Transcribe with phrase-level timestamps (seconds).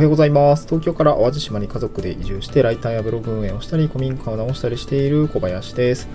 [0.00, 0.66] はようございます。
[0.66, 6.08] 東京から淡路島に家族で移住して、ライターやブログ運営をしたり、古民家を直したりしている小林です。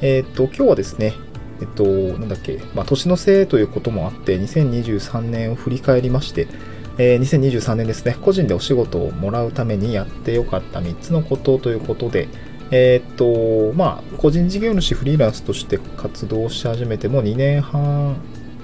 [0.00, 1.12] えー、っと、今日はですね、
[1.60, 6.48] えっと、なんだっけ、まあ、年のせいということもあって、2023年を振り返りまして、
[6.96, 12.28] えー、2023年ですね、個人でお仕事をもらうためにやってよかった3つのことということで、
[12.70, 18.16] えー、っと、まあ、個人事業主フリーランスとして活動し始めても2年半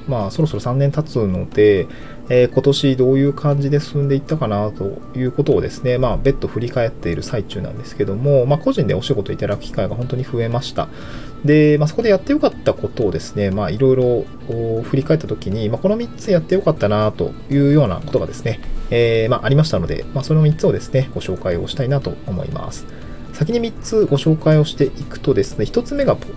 [0.09, 1.87] まあ、そろそろ3年経つので、
[2.29, 10.89] えー、今年どういう感じで進んでいったかなということをですね、まあ、別途振り返っている最中なんですけども、まあ、個人でお仕事いただく機会が本当に増えました。
[11.45, 14.25] で、まあ、そこでやってよかったことをですね、まあ、いろいろ
[14.83, 18.61] 振り返った時に、まあ、この3つやってよかったなというようなことがですね、
[18.91, 22.87] えー、まあ、ありましたので、まあ、その3つをですね、ご紹介をしたいなと思います。
[23.33, 26.29] 先に3つご紹介をしていくとですね、1つ目がポ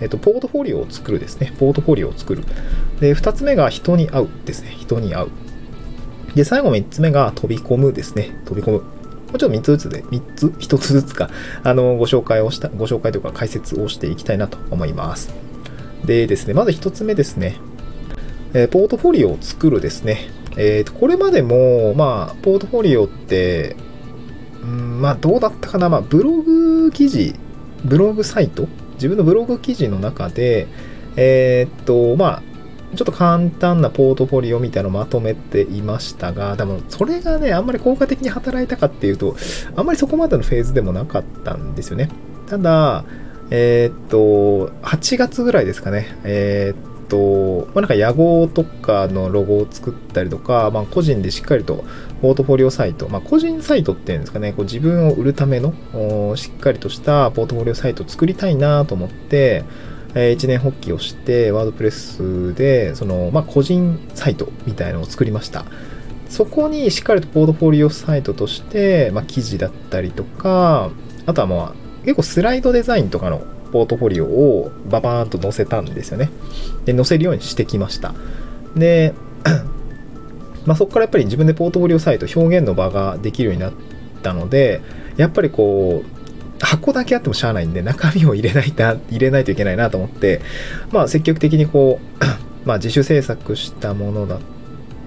[0.00, 1.52] えっと、ポートフォリオを作るですね。
[1.58, 2.44] ポートフォリオを作る。
[3.00, 4.74] で、2つ目が人に会うですね。
[4.78, 5.28] 人に会う。
[6.34, 8.30] で、最後3つ目が飛び込むですね。
[8.44, 8.78] 飛び込む。
[8.78, 8.84] も
[9.34, 11.30] うちょっと3つずつで、3つ、1つずつか、
[11.62, 15.30] あの、ご紹介をした、ご紹介というか解説をしていきたいなと思います。
[16.04, 17.56] でですね、まず1つ目ですね。
[18.54, 20.30] えー、ポートフォリオを作るですね。
[20.56, 23.76] えー、と、これまでも、まあ、ポートフォリオって、
[24.62, 25.88] うん、まあ、どうだったかな。
[25.88, 27.34] まあ、ブログ記事、
[27.84, 28.66] ブログサイト
[28.98, 30.66] 自分のブログ記事の中で、
[31.16, 32.42] えー、っと、まあ、
[32.96, 39.36] ちょっと簡単なポートフォリオみたいなのをまとめていましたが、多分それがね、あんまり効果的に働いたかっていうと、
[39.76, 42.08] あんまりそこまでのフェーズでもなかったんですよね。
[42.48, 43.04] ただ、
[43.50, 51.84] えー、っと、8月ぐらいですかね、えー、っと、まあ、なんか屋号とかのロゴを作ったりとか、まあ、個人でしっかりと
[52.20, 55.72] ポートフォリオサイト、まあ、個人サイトっていうんですかね、こう自分を売るための
[56.36, 59.64] しっかりとしたポートフォリオサイトを作りたいなと思って、
[60.14, 65.64] えー、一年発起をして、ワードプレスで、その、まあ、個人サイトみたいのを作りました。
[66.28, 70.90] そこにしっかりとポートフォリオサイトとして、まあ、記事だったりとか、
[71.26, 71.72] あとはまあ、
[72.04, 76.30] 結構スライドデザインとかのポートフォリオをババーンと載せたんですよね。
[76.84, 78.14] で、載せるようにしてきました。
[78.76, 79.14] で、
[80.66, 83.72] まあ、そこからやっぱり自分でポートフォリオサイト表現の場ができるようになっ
[84.22, 84.80] たので、
[85.16, 86.18] やっぱりこう、
[86.60, 90.40] 箱だけあってもしゃあないんで、中身を入れないと、 入れないといけないなと思って、
[90.90, 92.24] まあ、積極的にこう、
[92.66, 94.38] まあ、自主制作したものだっ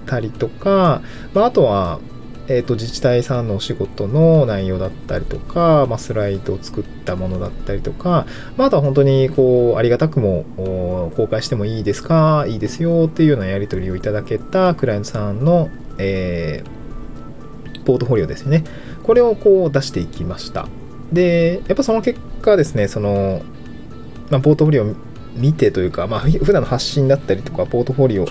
[0.06, 1.02] たりとか、
[1.34, 2.00] まあ、あとは、
[2.48, 8.26] えーと、自治体さんのお仕事の内容だったりとか、まあ、スライドを作ったものだったりとか、
[8.56, 10.44] まあ、あとは本当にこうありがたくも
[11.16, 18.64] 公開してもいいですかいいですよっていうようなやり取りをいただけたクライアントさんの、えー、ポートフォリオですね。
[19.04, 20.68] これをこう出していきました。
[21.12, 23.42] で、やっぱその結果ですね、その、
[24.30, 24.94] まあ、ポートフォリオを
[25.36, 28.26] 見てというか、まあ、普段の発信だったりとか、ポートフォリオ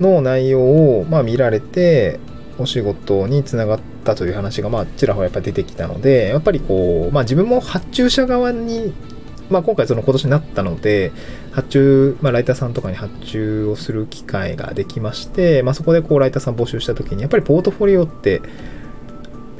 [0.00, 2.20] の内容を、まあ、見られて、
[2.58, 8.92] お仕事につながったという話が、まあ、ちらほらやっぱ出てきたので、やっぱりこう、まあ自分も発注者側に、
[9.50, 11.12] まあ今回その今年になったので、
[11.52, 18.40] 発注、まあライターさんとかに発注をする機会ができまして、まあそこでこうライターさん募集した時に、やっぱりポートフォリオって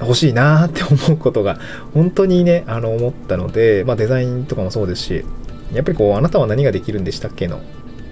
[0.00, 1.58] 欲しいなーって思うことが
[1.92, 5.24] 本当にね、あの思ったので、まあデザインとかもそうですし、
[5.72, 7.60] やっぱりこう、あなたは何ができるんでしたっけの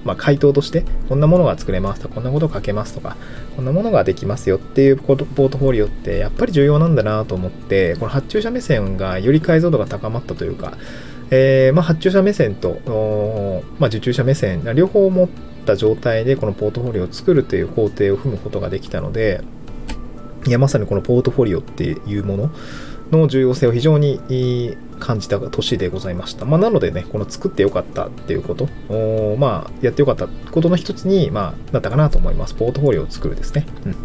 [0.05, 3.17] まあ、回答として、こんなものが作れますとか、こんなことを書けますとか、
[3.57, 10.77] こんなものができますよっていうポートフォリオってやっぱり重要なんだなと思って、この発注者目線がより解像度が高まったというか、
[11.31, 15.29] えー、まあ、発注者目線と、まあ、受注者目線、両方を持っ
[15.65, 19.43] た状態でこのポートフォリオを作るという工程を踏むことができたので、
[20.47, 22.51] いや、まさにこのポートフォリオっていうもの
[23.13, 26.45] の重要性を非常に感じた年でございました。
[26.45, 28.69] まあ、なのでね、この作ってよかったっていうこと、
[29.37, 32.55] まあ、やってよかったことの一つに、まあ、なったかなと思います。
[32.55, 33.67] ポートフォリオを作るですね。
[33.85, 33.97] うん。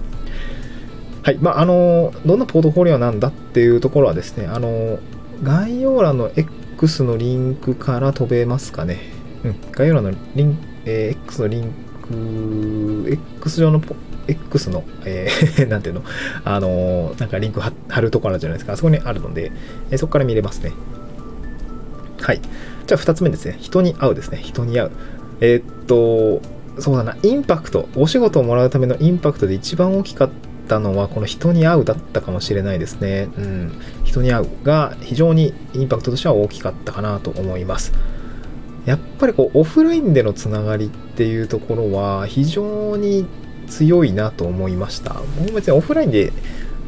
[1.22, 1.38] はい。
[1.40, 4.98] まあ、あの、どんなポートフォリオなんだっていうところはですね、あの、
[5.44, 8.98] 概要欄の X のリンクから飛べますかね。
[9.44, 9.56] うん。
[9.72, 13.96] 概要欄のリン、えー、X のリンク、X 上のポ
[14.28, 16.04] X の、えー、 なんていうの、
[16.44, 18.74] あのー、なんかリンク貼るところあるじゃないですか。
[18.74, 19.52] あそこにあるので、
[19.92, 20.74] えー、そこから見れますね。
[22.22, 22.42] はい。
[22.86, 23.58] じゃあ2つ目ですね。
[23.60, 24.40] 人に会うですね。
[24.42, 24.92] 人に会う。
[25.42, 26.42] えー、っと、
[26.80, 27.90] そうだな、インパクト。
[27.96, 30.30] お仕事をもらうためのインパクトで一番大きかっ
[30.68, 33.30] たのは、この人に会うだったかもしれないですね。
[33.38, 33.72] うん。
[34.04, 37.94] 人に会うが非常にインパクトとしては大きかったかなと思います。
[38.86, 43.26] やっぱりこう、オフラインでのつながりっていうところは非常に
[43.68, 45.14] 強いなと思いました。
[45.14, 46.34] もう別にオフラインで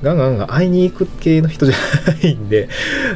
[0.01, 1.75] ガンガンガン会いに行く系の人じゃ
[2.11, 2.69] ないんで、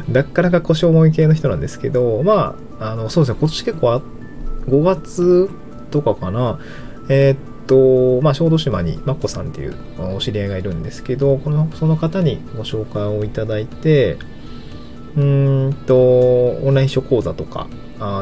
[0.08, 4.02] なかなか腰重い系の人なんですけど、まあ、あの、そうですね、今年結構
[4.68, 5.50] 5月
[5.90, 6.58] とかかな、
[7.08, 9.76] えー、っと、まあ、小豆島にまこさんっていう
[10.14, 14.18] お知り合いがいるんですけど、この、その方にご紹介をいただいて、
[15.16, 17.68] うーんと、オンライン書講座とか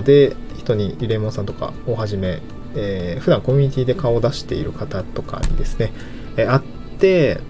[0.05, 2.41] で、人にリレモンさんとかをはじめ、
[2.75, 5.93] えー、普段コミュニティで顔を出している方とかにですね、
[6.37, 6.61] えー、会っ
[6.99, 7.41] て、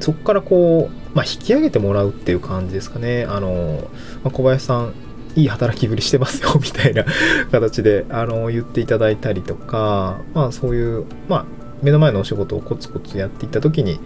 [0.00, 3.24] そこからこう、まあ、引き上げてもらうっていう感じですかね。
[3.28, 3.88] あの、
[4.24, 4.94] まあ、小林さん、
[5.34, 7.04] いい働きぶりしてますよ、 みたいな
[7.50, 11.44] 形で、あの、言っていただいたりとか、まあ、そういう、まあ、
[11.82, 14.00] 目の前のお仕事をコツコツやっていった時に、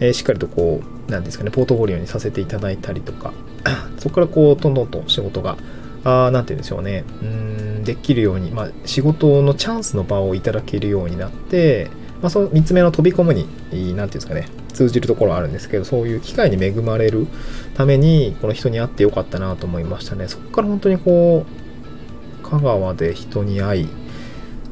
[0.00, 3.32] えー、しっかりとこう、なんですかね、ポートフォリオにさせていただいたりとか、
[3.98, 5.56] そこからこう、どんどんと仕事が、
[6.02, 11.90] あなんて言うんでしょうね、うん、できるように、まあ、仕事のチャンスの場をいただけるようになって、
[12.22, 17.26] まあ、その3つ目の飛び込むに、なんていうんですかね、通じるところはあるんですけど、そういう機会に恵まれる
[17.74, 20.28] ために、この人に会ってよかったなと思いましたね。
[20.28, 23.88] そこから本当にこう、香川で人に会い、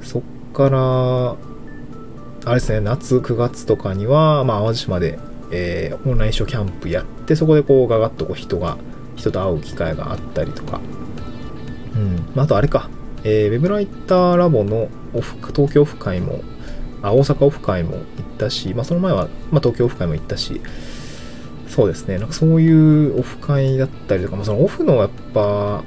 [0.03, 0.23] そっ
[0.53, 1.37] から、
[2.45, 5.19] あれですね、夏9月とかには、まあ、淡路島で、
[5.51, 8.77] えー、オンラインショーキャンプやって、そこでこう、ガガッとこう人が、
[9.17, 10.81] 人と会う機会があったりとか、
[11.97, 12.41] うん。
[12.41, 12.89] あとあれか、
[13.25, 16.41] えー、ウェブライターラボのオフ東京オフ会も、
[17.03, 18.05] あ、大阪オフ会も行っ
[18.39, 20.61] たし、まあその前は、まあ東京オフ会も行ったし、
[21.69, 25.85] そうですね、なんかそういうオフ会だったりとか、まあそのオフのやっぱ、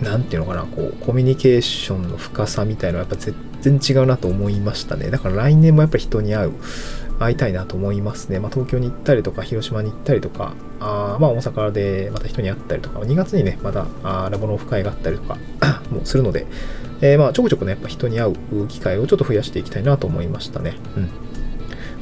[0.00, 5.10] なんていうのかな、こう、コミュニケーションの深さみたいなのはやっぱ全然違うなと思いましたね。
[5.10, 6.52] だから来年もやっぱり人に会う、
[7.24, 8.38] 会いたいなと思いますね。
[8.40, 15.38] まあ東京に行ったりとか、広島に行ったりとか、あまあ大阪でまた人に会ったりとか、2月にね、またあラボのオフ会があったりとか
[15.90, 16.46] もするので、
[17.00, 20.74] えー、まあちょくちょくね、やっぱ人に会う機会をちょっと増やしていきたいなと思いましたね。
[20.96, 21.08] うん。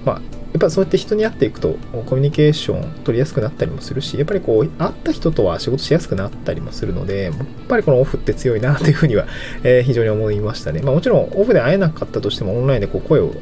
[0.05, 0.21] まあ、
[0.53, 1.77] やっぱそうやって人に会っていくと
[2.07, 7.35] コミュニケーション取りやすくなったりもするし、やっぱりこう、会った人とは仕事しやすくなったりもするので、やっ
[7.69, 9.27] ぱりこのオフって強いなというふうには、
[9.63, 10.83] えー、非常に思いましたね。
[10.83, 13.33] まあもちろんオフで会えなかったとしてもオンラインでこう声を、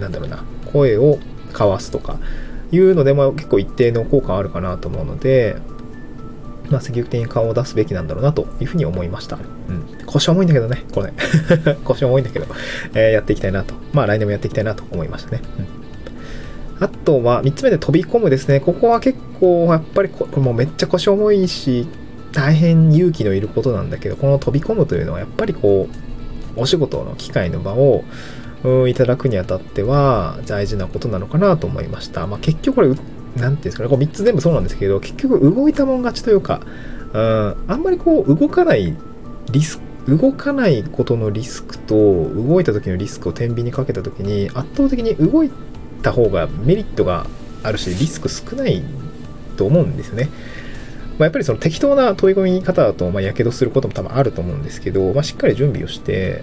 [0.00, 0.42] なんだろうな、
[0.72, 1.18] 声を
[1.52, 2.18] 交わすとか
[2.70, 5.56] いうのでも結構一定の効果あるかなと思うので、
[6.70, 9.36] まあ、積極的に顔を出すべきなんだろうなというふうに思いました。
[9.36, 10.06] うん。
[10.06, 11.12] 腰重いんだけどね、これ。
[11.84, 12.46] 腰重いんだけど、
[12.94, 13.74] えー、やっていきたいなと。
[13.92, 15.42] まあ来年もやっていきたいなと思いましたね。
[16.78, 16.84] うん。
[16.84, 18.60] あとは3つ目で飛び込むですね。
[18.60, 21.86] ここは結構やっぱりこれもめっちゃ腰重いし、
[22.32, 25.88] 大変勇気のいることなんだけど、この飛び込むというのはやっぱりこ
[26.56, 28.04] う、お仕事の機会の場を、
[28.88, 32.26] いただくにあたっては大事なことなのかなと思いました。
[32.26, 36.60] まあ、結局これ、なんていうんですかね、これ3つ全部そうなんですけど、結局動いたもん勝ちというか、
[37.12, 38.96] うん、あんまりこう動かない
[39.50, 45.50] リスク、動かないことのリスクと動いた時のリスクを天秤にかけた時に圧倒的に動い
[46.02, 47.26] た方がメリットが
[47.62, 48.82] あるしリスク少ない
[49.56, 50.28] と思うんですよね。
[51.18, 56.42] まあ、やっぱりその適当な問い込み方だと、やけどすることも多分あると思うんですけど、まあ、しっかり準備をして、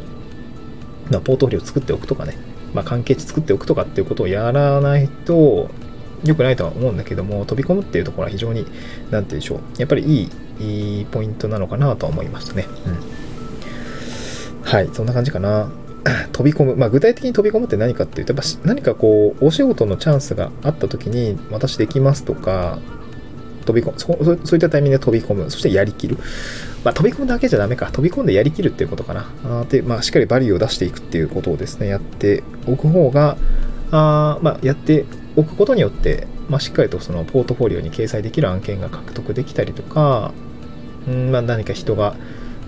[1.18, 2.38] まポートフォリオを作っておくとかね、
[2.74, 5.70] まあ、関係値作っておくとかっていうことをやらないと
[6.24, 8.74] 良くないとは思うんだけども、飛び込むっていうところは非常に、なんて
[9.10, 10.30] 言うんでしょう、やっぱりい
[10.60, 12.66] い、いいポイントなのかなとは思いましたね。
[12.86, 14.64] うん。
[14.64, 15.72] はい、そんな感じかな。
[16.32, 16.76] 飛び込む。
[16.76, 22.80] まあ、具体的に飛び込むって何かっていうと、やっぱ何かこう、お仕事のチャンスがあった時に、私できますとか、
[23.70, 25.52] 飛び込むそそういったタイミングで飛び込む。
[25.52, 26.18] そしてやりきる。
[26.84, 27.92] まあ、飛び込むだけじゃダメか。
[27.92, 29.30] 飛び込んでやりきるっていうことかな。
[29.46, 33.38] あで、まあ、しっかりバリューを出していくっていうことをですね、やっておく方が、
[33.92, 40.32] あまあ、やっておくことによって、まあ、しっかりとそのポートフォリオに掲載できる案件が獲得できたりとか、
[41.08, 42.16] うんまあ、何か人が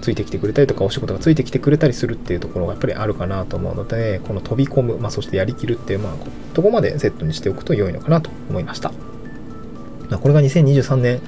[0.02, 6.14] ついてきてくれたりとか、お仕事がついてきてくれたりするっていうところがやっぱりあるかなと思うので、この飛び込む、まあ、そしてやりきるっていう、まあ、
[6.54, 8.92] とこまでセットにしておくと良いのかなと思いました。
[10.12, 11.22] ま、これが2023年、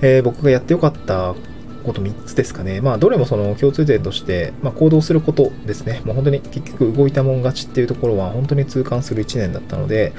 [0.00, 1.34] えー、僕がやってよかった
[1.84, 2.80] こと3つですかね。
[2.80, 6.00] まあ、どれもその共通点として、まあ、行動することですね。
[6.04, 10.12] もう本当に結局動いたもん勝ちっていうところは本当に痛感する1年だったので、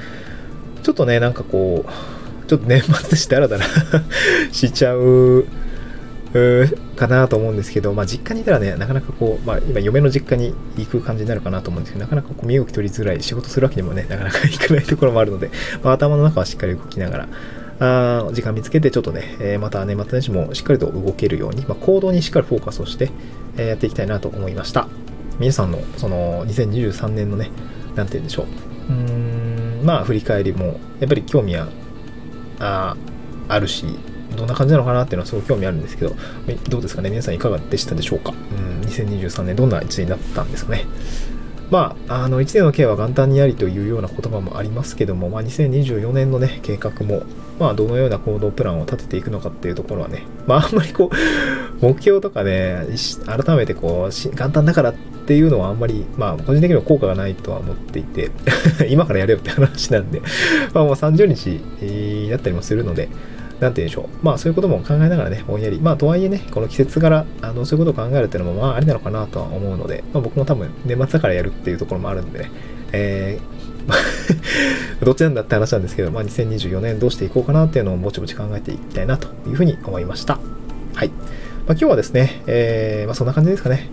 [0.82, 3.64] ちょっとね、なんかこう、ちょっと年末でしダラダラ
[4.52, 5.46] しちゃう、
[6.96, 15.50] かなと思うんですけど、まあ、実家にいたらね、なかなかこう、まあ、今、嫁の実家に行く感じになるかなと思うんですけど、なかなかこう身動き取りづらい、仕事するわけにもね、なかなかいかないところもあるので、
[15.82, 17.28] まあ、頭の中はしっかり動きながら、
[17.84, 23.10] あ時間見つけてちょっとね、え、また年末年始もしっかりと動けるように、まあ、行動にしっかりフォーカスをして、
[23.56, 24.86] え、やっていきたいなと思いました。
[25.38, 27.50] 皆さんのその2023年のね、
[27.96, 28.46] なんて言うんでしょう。
[28.92, 31.68] うーん、まあ振り返りもやっぱり興味は
[32.60, 32.96] あ
[33.48, 33.84] あるし、
[34.36, 36.14] どんな感じなのかなっていうのはすごい興味あるんですけど、
[36.68, 37.10] どうですかね？
[37.10, 38.32] 皆さんいかがでしたでしょうか？
[38.32, 40.86] うん、2023年どんな1年になったんですかね？
[41.72, 47.22] まあ、あの、1年の計は元旦にありというような言葉もありますけども、まあ、2024年のね、計画も、
[47.58, 51.16] まあ、どのような行動プランを立てていくのかっていうところはね、まあ、あんまりこう、
[51.82, 52.84] 目標とかね、
[53.24, 58.30] 改めてこう、元旦だからっていうのはあんまり、まあ、個人的には効果がないとは思っていて
[58.90, 60.20] 今からやれよって話なんで
[60.74, 61.46] まあもう30日
[61.80, 63.08] になったりもするので、
[63.62, 64.24] なんて言うんでしょう。
[64.24, 65.80] まあそういうことも考えながらね、ぼんやり。
[65.80, 72.50] まあとはいえね、この季節柄、あの、そういうことを考えるっていうのもまあありなのかなとは思うので、まあ僕も多分年末だからやるっていうところもあるんでね、
[72.90, 80.40] えー、 どっちなんだって話なんですけど、まあ2024年どうしていこうかなっていうのをぼちぼち考えていきたいなというふうに思いました。
[80.94, 81.08] はい。
[81.08, 81.18] まあ
[81.68, 83.90] 今日はですね、えー、まあそんな感じですかね。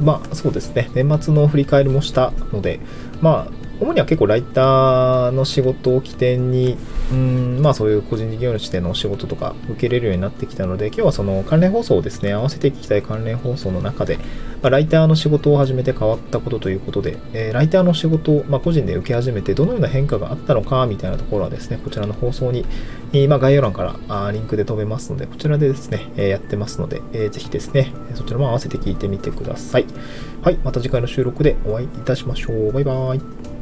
[0.00, 0.06] うん。
[0.06, 2.80] まあそうですね、年末の振り返りもしたので、
[3.22, 6.78] まあ主には結構ライターの仕事を起点に、
[7.12, 14.16] うん、まあそういう個人事業主での仕事とか受けれるようになってきたので、今日はその関連放送をですね、合わせていきたい関連放送の中で、
[14.62, 22.64] まあ、ライターの仕事を始めて変わったことということで、えー、ライターの仕事を、まあ、個人で受け始めてどのような変化があったのかみたいなところはですね、こちらの放送に、
[23.12, 29.86] えまあ、概要欄からあリンクで飛べますので、こちらでですね、えー、やってますので、えー、ぜひですね、そちらも合わせて聞いてみてください。
[30.42, 32.72] はい、また次回の収録でお会いいたしましょう。
[32.72, 33.55] バイバーイ。